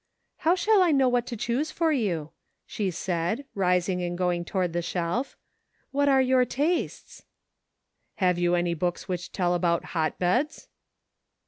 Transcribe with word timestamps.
"How 0.45 0.55
shall 0.55 0.81
I 0.81 0.89
know 0.89 1.07
what 1.07 1.27
to 1.27 1.37
choose 1.37 1.69
for 1.69 1.91
you?" 1.93 2.31
she 2.65 2.89
said, 2.89 3.45
rising 3.53 4.01
and 4.01 4.17
going 4.17 4.43
toward 4.43 4.73
the 4.73 4.81
shelf." 4.81 5.37
What 5.91 6.09
are 6.09 6.23
your 6.23 6.43
tastes 6.43 7.25
?""Have 8.15 8.39
you 8.39 8.55
any 8.55 8.73
books 8.73 9.07
which 9.07 9.31
tell 9.31 9.53
about 9.53 9.85
hotbeds 9.93 10.69